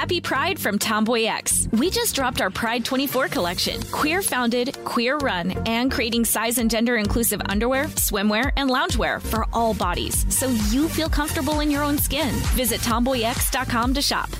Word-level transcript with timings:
Happy 0.00 0.18
Pride 0.18 0.58
from 0.58 0.78
Tomboy 0.78 1.24
X. 1.24 1.68
We 1.72 1.90
just 1.90 2.14
dropped 2.14 2.40
our 2.40 2.48
Pride 2.48 2.86
24 2.86 3.28
collection. 3.28 3.82
Queer 3.92 4.22
founded, 4.22 4.82
queer 4.86 5.18
run, 5.18 5.50
and 5.68 5.92
creating 5.92 6.24
size 6.24 6.56
and 6.56 6.70
gender 6.70 6.96
inclusive 6.96 7.42
underwear, 7.50 7.84
swimwear, 7.96 8.50
and 8.56 8.70
loungewear 8.70 9.20
for 9.20 9.44
all 9.52 9.74
bodies 9.74 10.24
so 10.34 10.48
you 10.70 10.88
feel 10.88 11.10
comfortable 11.10 11.60
in 11.60 11.70
your 11.70 11.82
own 11.82 11.98
skin. 11.98 12.30
Visit 12.56 12.80
tomboyx.com 12.80 13.92
to 13.92 14.00
shop. 14.00 14.30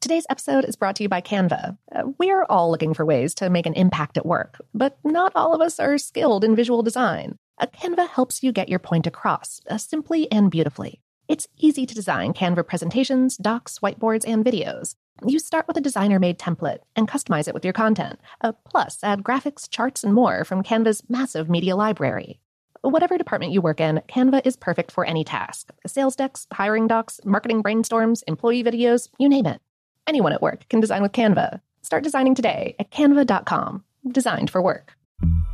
Today's 0.00 0.24
episode 0.30 0.64
is 0.64 0.74
brought 0.74 0.96
to 0.96 1.02
you 1.02 1.10
by 1.10 1.20
Canva. 1.20 1.76
Uh, 1.94 2.04
we're 2.18 2.44
all 2.44 2.70
looking 2.70 2.94
for 2.94 3.04
ways 3.04 3.34
to 3.34 3.50
make 3.50 3.66
an 3.66 3.74
impact 3.74 4.16
at 4.16 4.24
work, 4.24 4.56
but 4.72 4.96
not 5.04 5.32
all 5.34 5.54
of 5.54 5.60
us 5.60 5.78
are 5.78 5.98
skilled 5.98 6.44
in 6.44 6.56
visual 6.56 6.82
design. 6.82 7.36
A 7.58 7.66
Canva 7.66 8.08
helps 8.08 8.42
you 8.42 8.52
get 8.52 8.70
your 8.70 8.78
point 8.78 9.06
across 9.06 9.60
uh, 9.68 9.76
simply 9.76 10.32
and 10.32 10.50
beautifully. 10.50 11.02
It's 11.26 11.48
easy 11.56 11.86
to 11.86 11.94
design 11.94 12.34
Canva 12.34 12.66
presentations, 12.66 13.38
docs, 13.38 13.78
whiteboards, 13.78 14.24
and 14.26 14.44
videos. 14.44 14.94
You 15.24 15.38
start 15.38 15.66
with 15.66 15.76
a 15.78 15.80
designer 15.80 16.18
made 16.18 16.38
template 16.38 16.80
and 16.96 17.08
customize 17.08 17.48
it 17.48 17.54
with 17.54 17.64
your 17.64 17.72
content. 17.72 18.20
Uh, 18.42 18.52
plus, 18.68 18.98
add 19.02 19.22
graphics, 19.22 19.68
charts, 19.68 20.04
and 20.04 20.12
more 20.12 20.44
from 20.44 20.62
Canva's 20.62 21.02
massive 21.08 21.48
media 21.48 21.76
library. 21.76 22.40
Whatever 22.82 23.16
department 23.16 23.52
you 23.52 23.62
work 23.62 23.80
in, 23.80 24.02
Canva 24.08 24.42
is 24.44 24.56
perfect 24.56 24.90
for 24.92 25.06
any 25.06 25.24
task 25.24 25.72
sales 25.86 26.14
decks, 26.14 26.46
hiring 26.52 26.86
docs, 26.86 27.20
marketing 27.24 27.62
brainstorms, 27.62 28.22
employee 28.26 28.62
videos, 28.62 29.08
you 29.18 29.28
name 29.28 29.46
it. 29.46 29.62
Anyone 30.06 30.34
at 30.34 30.42
work 30.42 30.68
can 30.68 30.80
design 30.80 31.00
with 31.00 31.12
Canva. 31.12 31.60
Start 31.80 32.04
designing 32.04 32.34
today 32.34 32.76
at 32.78 32.90
canva.com. 32.90 33.84
Designed 34.06 34.50
for 34.50 34.60
work. 34.60 34.94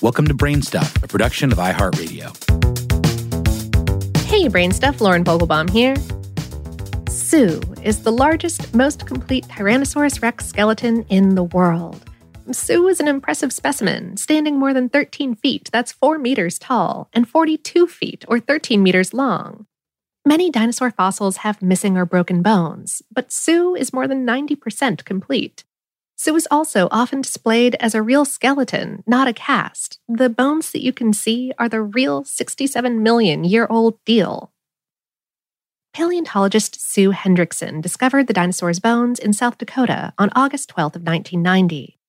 Welcome 0.00 0.28
to 0.28 0.34
Brainstuff, 0.34 1.02
a 1.02 1.08
production 1.08 1.50
of 1.50 1.58
iHeartRadio. 1.58 2.28
Hey, 4.26 4.48
Brainstuff, 4.48 5.00
Lauren 5.00 5.24
Vogelbaum 5.24 5.68
here. 5.68 5.96
Sue 7.08 7.60
is 7.82 8.04
the 8.04 8.12
largest, 8.12 8.72
most 8.72 9.08
complete 9.08 9.44
Tyrannosaurus 9.48 10.22
rex 10.22 10.46
skeleton 10.46 11.02
in 11.08 11.34
the 11.34 11.42
world. 11.42 12.00
Sue 12.52 12.86
is 12.86 13.00
an 13.00 13.08
impressive 13.08 13.52
specimen, 13.52 14.16
standing 14.16 14.56
more 14.56 14.72
than 14.72 14.88
13 14.88 15.34
feet, 15.34 15.68
that's 15.72 15.90
4 15.90 16.16
meters 16.20 16.60
tall, 16.60 17.08
and 17.12 17.28
42 17.28 17.88
feet, 17.88 18.24
or 18.28 18.38
13 18.38 18.80
meters 18.80 19.12
long. 19.12 19.66
Many 20.24 20.48
dinosaur 20.48 20.92
fossils 20.92 21.38
have 21.38 21.60
missing 21.60 21.96
or 21.96 22.06
broken 22.06 22.40
bones, 22.40 23.02
but 23.10 23.32
Sue 23.32 23.74
is 23.74 23.92
more 23.92 24.06
than 24.06 24.24
90% 24.24 25.04
complete. 25.04 25.64
Sue 26.20 26.34
is 26.34 26.48
also 26.50 26.88
often 26.90 27.20
displayed 27.20 27.76
as 27.78 27.94
a 27.94 28.02
real 28.02 28.24
skeleton, 28.24 29.04
not 29.06 29.28
a 29.28 29.32
cast. 29.32 30.00
The 30.08 30.28
bones 30.28 30.72
that 30.72 30.82
you 30.82 30.92
can 30.92 31.12
see 31.12 31.52
are 31.60 31.68
the 31.68 31.80
real 31.80 32.24
67 32.24 33.00
million 33.00 33.44
year 33.44 33.68
old 33.70 34.04
deal. 34.04 34.52
Paleontologist 35.94 36.80
Sue 36.80 37.12
Hendrickson 37.12 37.80
discovered 37.80 38.26
the 38.26 38.32
dinosaur's 38.32 38.80
bones 38.80 39.20
in 39.20 39.32
South 39.32 39.58
Dakota 39.58 40.12
on 40.18 40.30
August 40.34 40.70
12 40.70 40.96
of 40.96 41.02
1990. 41.02 42.00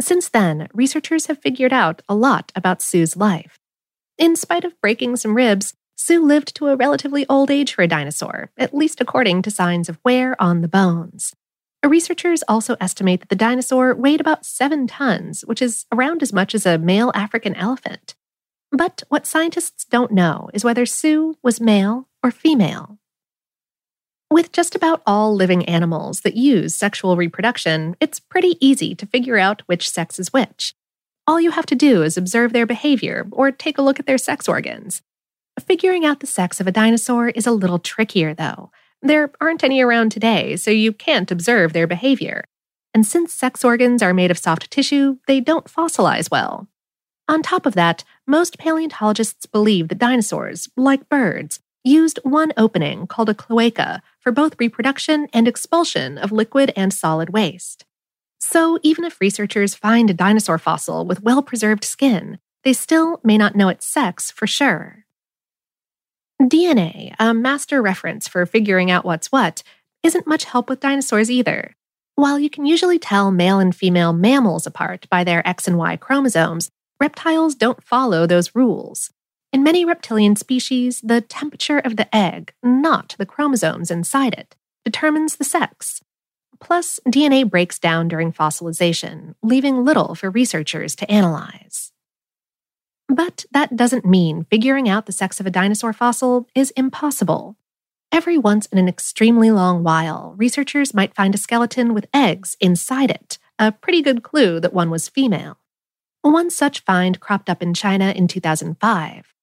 Since 0.00 0.28
then, 0.30 0.66
researchers 0.74 1.26
have 1.26 1.38
figured 1.38 1.72
out 1.72 2.02
a 2.08 2.16
lot 2.16 2.50
about 2.56 2.82
Sue's 2.82 3.16
life. 3.16 3.60
In 4.18 4.34
spite 4.34 4.64
of 4.64 4.80
breaking 4.80 5.16
some 5.16 5.36
ribs, 5.36 5.74
Sue 5.96 6.24
lived 6.24 6.56
to 6.56 6.66
a 6.66 6.76
relatively 6.76 7.24
old 7.28 7.48
age 7.48 7.74
for 7.74 7.82
a 7.82 7.88
dinosaur, 7.88 8.50
at 8.58 8.74
least 8.74 9.00
according 9.00 9.42
to 9.42 9.52
signs 9.52 9.88
of 9.88 10.00
wear 10.04 10.40
on 10.42 10.62
the 10.62 10.68
bones. 10.68 11.36
Researchers 11.84 12.44
also 12.46 12.76
estimate 12.80 13.20
that 13.20 13.28
the 13.28 13.34
dinosaur 13.34 13.94
weighed 13.94 14.20
about 14.20 14.46
seven 14.46 14.86
tons, 14.86 15.42
which 15.42 15.60
is 15.60 15.84
around 15.92 16.22
as 16.22 16.32
much 16.32 16.54
as 16.54 16.64
a 16.64 16.78
male 16.78 17.10
African 17.14 17.54
elephant. 17.56 18.14
But 18.70 19.02
what 19.08 19.26
scientists 19.26 19.84
don't 19.84 20.12
know 20.12 20.48
is 20.54 20.64
whether 20.64 20.86
Sue 20.86 21.36
was 21.42 21.60
male 21.60 22.08
or 22.22 22.30
female. 22.30 22.98
With 24.30 24.52
just 24.52 24.74
about 24.74 25.02
all 25.06 25.34
living 25.34 25.66
animals 25.66 26.20
that 26.20 26.36
use 26.36 26.74
sexual 26.74 27.16
reproduction, 27.16 27.96
it's 28.00 28.18
pretty 28.18 28.56
easy 28.66 28.94
to 28.94 29.06
figure 29.06 29.36
out 29.36 29.62
which 29.66 29.90
sex 29.90 30.18
is 30.18 30.32
which. 30.32 30.74
All 31.26 31.40
you 31.40 31.50
have 31.50 31.66
to 31.66 31.74
do 31.74 32.02
is 32.02 32.16
observe 32.16 32.52
their 32.52 32.64
behavior 32.64 33.26
or 33.30 33.52
take 33.52 33.76
a 33.76 33.82
look 33.82 34.00
at 34.00 34.06
their 34.06 34.18
sex 34.18 34.48
organs. 34.48 35.02
Figuring 35.60 36.06
out 36.06 36.20
the 36.20 36.26
sex 36.26 36.60
of 36.60 36.66
a 36.66 36.72
dinosaur 36.72 37.28
is 37.28 37.46
a 37.46 37.52
little 37.52 37.78
trickier, 37.78 38.32
though. 38.32 38.70
There 39.02 39.32
aren't 39.40 39.64
any 39.64 39.80
around 39.80 40.12
today, 40.12 40.56
so 40.56 40.70
you 40.70 40.92
can't 40.92 41.30
observe 41.30 41.72
their 41.72 41.88
behavior. 41.88 42.44
And 42.94 43.04
since 43.04 43.32
sex 43.32 43.64
organs 43.64 44.00
are 44.02 44.14
made 44.14 44.30
of 44.30 44.38
soft 44.38 44.70
tissue, 44.70 45.16
they 45.26 45.40
don't 45.40 45.66
fossilize 45.66 46.30
well. 46.30 46.68
On 47.28 47.42
top 47.42 47.66
of 47.66 47.74
that, 47.74 48.04
most 48.26 48.58
paleontologists 48.58 49.46
believe 49.46 49.88
that 49.88 49.98
dinosaurs, 49.98 50.68
like 50.76 51.08
birds, 51.08 51.60
used 51.82 52.20
one 52.22 52.52
opening 52.56 53.06
called 53.06 53.28
a 53.28 53.34
cloaca 53.34 54.02
for 54.20 54.30
both 54.30 54.60
reproduction 54.60 55.26
and 55.32 55.48
expulsion 55.48 56.16
of 56.16 56.30
liquid 56.30 56.72
and 56.76 56.92
solid 56.92 57.30
waste. 57.30 57.84
So, 58.40 58.78
even 58.82 59.04
if 59.04 59.20
researchers 59.20 59.74
find 59.74 60.10
a 60.10 60.14
dinosaur 60.14 60.58
fossil 60.58 61.06
with 61.06 61.22
well 61.22 61.42
preserved 61.42 61.84
skin, 61.84 62.38
they 62.64 62.72
still 62.72 63.20
may 63.24 63.38
not 63.38 63.56
know 63.56 63.68
its 63.68 63.86
sex 63.86 64.30
for 64.30 64.46
sure. 64.46 65.06
DNA, 66.48 67.14
a 67.18 67.32
master 67.32 67.80
reference 67.80 68.26
for 68.26 68.44
figuring 68.46 68.90
out 68.90 69.04
what's 69.04 69.30
what, 69.30 69.62
isn't 70.02 70.26
much 70.26 70.44
help 70.44 70.68
with 70.68 70.80
dinosaurs 70.80 71.30
either. 71.30 71.76
While 72.14 72.38
you 72.38 72.50
can 72.50 72.66
usually 72.66 72.98
tell 72.98 73.30
male 73.30 73.58
and 73.58 73.74
female 73.74 74.12
mammals 74.12 74.66
apart 74.66 75.06
by 75.08 75.24
their 75.24 75.46
X 75.46 75.68
and 75.68 75.78
Y 75.78 75.96
chromosomes, 75.96 76.70
reptiles 77.00 77.54
don't 77.54 77.82
follow 77.82 78.26
those 78.26 78.54
rules. 78.54 79.10
In 79.52 79.62
many 79.62 79.84
reptilian 79.84 80.34
species, 80.34 81.00
the 81.00 81.20
temperature 81.20 81.78
of 81.78 81.96
the 81.96 82.14
egg, 82.14 82.52
not 82.62 83.14
the 83.18 83.26
chromosomes 83.26 83.90
inside 83.90 84.34
it, 84.34 84.56
determines 84.84 85.36
the 85.36 85.44
sex. 85.44 86.00
Plus, 86.60 87.00
DNA 87.06 87.48
breaks 87.48 87.78
down 87.78 88.08
during 88.08 88.32
fossilization, 88.32 89.34
leaving 89.42 89.84
little 89.84 90.14
for 90.14 90.30
researchers 90.30 90.94
to 90.96 91.10
analyze. 91.10 91.91
But 93.12 93.44
that 93.52 93.76
doesn't 93.76 94.06
mean 94.06 94.46
figuring 94.48 94.88
out 94.88 95.04
the 95.04 95.12
sex 95.12 95.38
of 95.38 95.44
a 95.44 95.50
dinosaur 95.50 95.92
fossil 95.92 96.48
is 96.54 96.70
impossible. 96.70 97.56
Every 98.10 98.38
once 98.38 98.64
in 98.66 98.78
an 98.78 98.88
extremely 98.88 99.50
long 99.50 99.84
while, 99.84 100.32
researchers 100.38 100.94
might 100.94 101.14
find 101.14 101.34
a 101.34 101.38
skeleton 101.38 101.92
with 101.92 102.06
eggs 102.14 102.56
inside 102.58 103.10
it, 103.10 103.38
a 103.58 103.70
pretty 103.70 104.00
good 104.00 104.22
clue 104.22 104.60
that 104.60 104.72
one 104.72 104.88
was 104.88 105.10
female. 105.10 105.58
One 106.22 106.48
such 106.48 106.84
find 106.84 107.20
cropped 107.20 107.50
up 107.50 107.62
in 107.62 107.74
China 107.74 108.12
in 108.16 108.28
2005. 108.28 109.34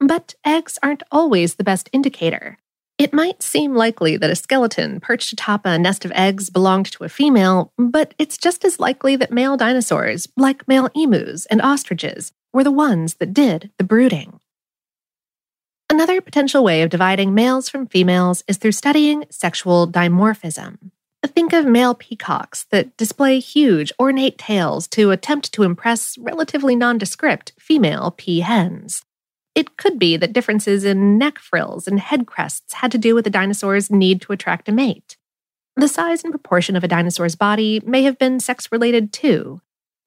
But 0.00 0.34
eggs 0.42 0.78
aren't 0.82 1.02
always 1.12 1.56
the 1.56 1.64
best 1.64 1.90
indicator. 1.92 2.56
It 2.96 3.12
might 3.12 3.42
seem 3.42 3.74
likely 3.74 4.16
that 4.16 4.30
a 4.30 4.34
skeleton 4.34 4.98
perched 4.98 5.34
atop 5.34 5.66
a 5.66 5.78
nest 5.78 6.06
of 6.06 6.12
eggs 6.12 6.48
belonged 6.48 6.90
to 6.92 7.04
a 7.04 7.10
female, 7.10 7.74
but 7.76 8.14
it's 8.18 8.38
just 8.38 8.64
as 8.64 8.80
likely 8.80 9.14
that 9.16 9.30
male 9.30 9.58
dinosaurs, 9.58 10.26
like 10.38 10.66
male 10.66 10.88
emus 10.94 11.44
and 11.46 11.60
ostriches, 11.60 12.32
were 12.52 12.64
the 12.64 12.70
ones 12.70 13.14
that 13.14 13.32
did 13.32 13.70
the 13.78 13.84
brooding. 13.84 14.40
Another 15.90 16.20
potential 16.20 16.62
way 16.62 16.82
of 16.82 16.90
dividing 16.90 17.34
males 17.34 17.68
from 17.68 17.86
females 17.86 18.44
is 18.46 18.58
through 18.58 18.72
studying 18.72 19.24
sexual 19.28 19.88
dimorphism. 19.88 20.92
Think 21.26 21.52
of 21.52 21.66
male 21.66 21.94
peacocks 21.94 22.64
that 22.70 22.96
display 22.96 23.40
huge, 23.40 23.92
ornate 23.98 24.38
tails 24.38 24.86
to 24.88 25.10
attempt 25.10 25.52
to 25.52 25.64
impress 25.64 26.16
relatively 26.18 26.76
nondescript 26.76 27.52
female 27.58 28.14
peahens. 28.16 29.02
It 29.54 29.76
could 29.76 29.98
be 29.98 30.16
that 30.16 30.32
differences 30.32 30.84
in 30.84 31.18
neck 31.18 31.38
frills 31.38 31.88
and 31.88 31.98
head 31.98 32.26
crests 32.26 32.74
had 32.74 32.92
to 32.92 32.98
do 32.98 33.14
with 33.14 33.24
the 33.24 33.30
dinosaur's 33.30 33.90
need 33.90 34.20
to 34.22 34.32
attract 34.32 34.68
a 34.68 34.72
mate. 34.72 35.16
The 35.76 35.88
size 35.88 36.22
and 36.22 36.32
proportion 36.32 36.76
of 36.76 36.84
a 36.84 36.88
dinosaur's 36.88 37.34
body 37.34 37.80
may 37.84 38.02
have 38.02 38.18
been 38.18 38.38
sex 38.38 38.70
related 38.70 39.12
too. 39.12 39.60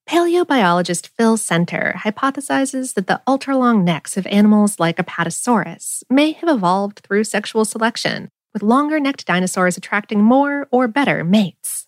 Paleobiologist 0.07 1.07
Phil 1.07 1.38
Senter 1.38 1.95
hypothesizes 1.95 2.94
that 2.94 3.07
the 3.07 3.21
ultra-long 3.25 3.85
necks 3.85 4.17
of 4.17 4.27
animals 4.27 4.79
like 4.79 4.97
Apatosaurus 4.97 6.03
may 6.09 6.33
have 6.33 6.50
evolved 6.50 7.00
through 7.00 7.23
sexual 7.23 7.63
selection, 7.63 8.29
with 8.53 8.61
longer 8.61 9.00
necked 9.00 9.25
dinosaurs 9.25 9.77
attracting 9.77 10.21
more 10.21 10.67
or 10.71 10.88
better 10.88 11.23
mates. 11.23 11.88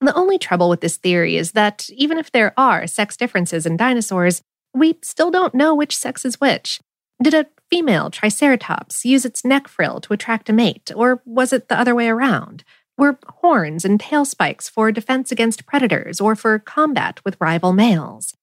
The 0.00 0.14
only 0.14 0.38
trouble 0.38 0.68
with 0.68 0.80
this 0.80 0.96
theory 0.96 1.36
is 1.36 1.52
that 1.52 1.88
even 1.90 2.18
if 2.18 2.30
there 2.30 2.52
are 2.56 2.86
sex 2.86 3.16
differences 3.16 3.66
in 3.66 3.76
dinosaurs, 3.76 4.42
we 4.74 4.98
still 5.02 5.30
don't 5.30 5.54
know 5.54 5.74
which 5.74 5.96
sex 5.96 6.24
is 6.24 6.40
which. 6.40 6.78
Did 7.20 7.34
a 7.34 7.46
female 7.68 8.10
Triceratops 8.10 9.04
use 9.04 9.24
its 9.24 9.44
neck 9.44 9.66
frill 9.66 10.00
to 10.02 10.12
attract 10.12 10.48
a 10.48 10.52
mate, 10.52 10.92
or 10.94 11.20
was 11.24 11.52
it 11.52 11.68
the 11.68 11.78
other 11.78 11.94
way 11.94 12.08
around? 12.08 12.62
Were 12.98 13.16
horns 13.26 13.84
and 13.84 14.00
tail 14.00 14.24
spikes 14.24 14.68
for 14.68 14.90
defense 14.90 15.30
against 15.30 15.66
predators 15.66 16.20
or 16.20 16.34
for 16.34 16.58
combat 16.58 17.20
with 17.24 17.40
rival 17.40 17.72
males? 17.72 18.34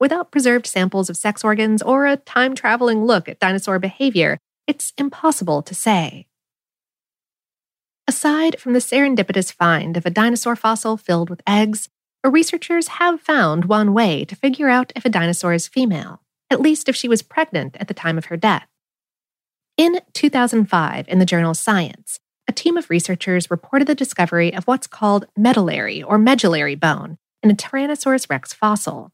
Without 0.00 0.32
preserved 0.32 0.66
samples 0.66 1.08
of 1.08 1.16
sex 1.16 1.44
organs 1.44 1.80
or 1.80 2.06
a 2.06 2.16
time 2.16 2.56
traveling 2.56 3.04
look 3.04 3.28
at 3.28 3.38
dinosaur 3.38 3.78
behavior, 3.78 4.38
it's 4.66 4.92
impossible 4.98 5.62
to 5.62 5.72
say. 5.72 6.26
Aside 8.08 8.58
from 8.58 8.72
the 8.72 8.80
serendipitous 8.80 9.52
find 9.52 9.96
of 9.96 10.04
a 10.04 10.10
dinosaur 10.10 10.56
fossil 10.56 10.96
filled 10.96 11.30
with 11.30 11.40
eggs, 11.46 11.88
researchers 12.24 12.88
have 12.88 13.20
found 13.20 13.66
one 13.66 13.94
way 13.94 14.24
to 14.24 14.34
figure 14.34 14.68
out 14.68 14.92
if 14.96 15.04
a 15.04 15.10
dinosaur 15.10 15.52
is 15.52 15.68
female, 15.68 16.22
at 16.50 16.60
least 16.60 16.88
if 16.88 16.96
she 16.96 17.06
was 17.06 17.22
pregnant 17.22 17.76
at 17.78 17.86
the 17.86 17.94
time 17.94 18.18
of 18.18 18.24
her 18.24 18.36
death. 18.36 18.66
In 19.76 20.00
2005, 20.12 21.06
in 21.06 21.20
the 21.20 21.24
journal 21.24 21.54
Science, 21.54 22.18
a 22.52 22.54
team 22.54 22.76
of 22.76 22.90
researchers 22.90 23.50
reported 23.50 23.88
the 23.88 23.94
discovery 23.94 24.52
of 24.52 24.64
what's 24.64 24.86
called 24.86 25.24
medullary 25.34 26.02
or 26.02 26.18
medullary 26.18 26.74
bone 26.74 27.16
in 27.42 27.50
a 27.50 27.54
Tyrannosaurus 27.54 28.28
rex 28.28 28.52
fossil. 28.52 29.10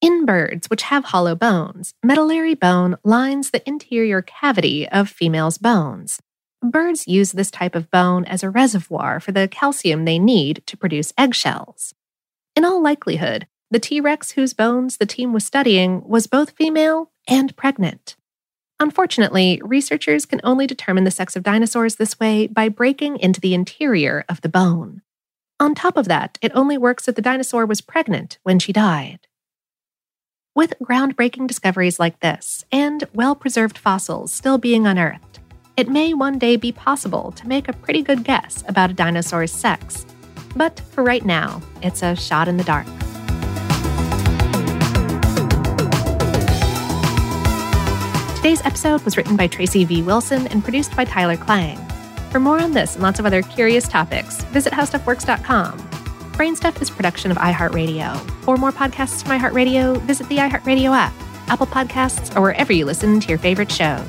In 0.00 0.24
birds 0.24 0.70
which 0.70 0.82
have 0.82 1.06
hollow 1.06 1.34
bones, 1.34 1.94
medullary 2.00 2.54
bone 2.54 2.96
lines 3.02 3.50
the 3.50 3.68
interior 3.68 4.22
cavity 4.22 4.88
of 4.88 5.08
females' 5.08 5.58
bones. 5.58 6.20
Birds 6.62 7.08
use 7.08 7.32
this 7.32 7.50
type 7.50 7.74
of 7.74 7.90
bone 7.90 8.24
as 8.26 8.44
a 8.44 8.50
reservoir 8.50 9.18
for 9.18 9.32
the 9.32 9.48
calcium 9.48 10.04
they 10.04 10.20
need 10.20 10.62
to 10.66 10.76
produce 10.76 11.12
eggshells. 11.18 11.92
In 12.54 12.64
all 12.64 12.80
likelihood, 12.80 13.48
the 13.72 13.80
T 13.80 14.00
Rex 14.00 14.30
whose 14.32 14.54
bones 14.54 14.98
the 14.98 15.06
team 15.06 15.32
was 15.32 15.44
studying 15.44 16.06
was 16.06 16.28
both 16.28 16.52
female 16.52 17.10
and 17.26 17.56
pregnant. 17.56 18.14
Unfortunately, 18.80 19.60
researchers 19.62 20.26
can 20.26 20.40
only 20.42 20.66
determine 20.66 21.04
the 21.04 21.10
sex 21.10 21.36
of 21.36 21.42
dinosaurs 21.42 21.96
this 21.96 22.18
way 22.18 22.46
by 22.46 22.68
breaking 22.68 23.18
into 23.18 23.40
the 23.40 23.54
interior 23.54 24.24
of 24.28 24.40
the 24.40 24.48
bone. 24.48 25.02
On 25.60 25.74
top 25.74 25.96
of 25.96 26.08
that, 26.08 26.38
it 26.40 26.50
only 26.54 26.78
works 26.78 27.06
if 27.06 27.14
the 27.14 27.22
dinosaur 27.22 27.66
was 27.66 27.82
pregnant 27.82 28.38
when 28.42 28.58
she 28.58 28.72
died. 28.72 29.28
With 30.56 30.74
groundbreaking 30.82 31.46
discoveries 31.46 32.00
like 32.00 32.18
this, 32.20 32.64
and 32.72 33.04
well 33.14 33.36
preserved 33.36 33.78
fossils 33.78 34.32
still 34.32 34.58
being 34.58 34.86
unearthed, 34.86 35.38
it 35.76 35.88
may 35.88 36.14
one 36.14 36.38
day 36.38 36.56
be 36.56 36.72
possible 36.72 37.30
to 37.32 37.46
make 37.46 37.68
a 37.68 37.74
pretty 37.74 38.02
good 38.02 38.24
guess 38.24 38.64
about 38.66 38.90
a 38.90 38.94
dinosaur's 38.94 39.52
sex 39.52 40.06
but 40.56 40.80
for 40.90 41.02
right 41.02 41.24
now, 41.24 41.62
it's 41.82 42.02
a 42.02 42.16
shot 42.16 42.48
in 42.48 42.56
the 42.56 42.64
dark. 42.64 42.86
Today's 48.40 48.64
episode 48.64 49.02
was 49.02 49.18
written 49.18 49.36
by 49.36 49.48
Tracy 49.48 49.84
V. 49.84 50.00
Wilson 50.00 50.46
and 50.46 50.64
produced 50.64 50.96
by 50.96 51.04
Tyler 51.04 51.36
Klang. 51.36 51.76
For 52.30 52.40
more 52.40 52.58
on 52.58 52.72
this 52.72 52.94
and 52.94 53.02
lots 53.02 53.18
of 53.18 53.26
other 53.26 53.42
curious 53.42 53.86
topics, 53.86 54.42
visit 54.44 54.72
howstuffworks.com. 54.72 55.78
Brainstuff 56.32 56.80
is 56.80 56.88
production 56.88 57.30
of 57.30 57.36
iHeartRadio. 57.36 58.18
For 58.40 58.56
more 58.56 58.72
podcasts 58.72 59.22
from 59.22 59.38
iHeartRadio, 59.38 60.00
visit 60.04 60.26
the 60.30 60.38
iHeartRadio 60.38 60.96
app, 60.96 61.12
Apple 61.48 61.66
Podcasts, 61.66 62.34
or 62.34 62.40
wherever 62.40 62.72
you 62.72 62.86
listen 62.86 63.20
to 63.20 63.28
your 63.28 63.36
favorite 63.36 63.70
shows. 63.70 64.08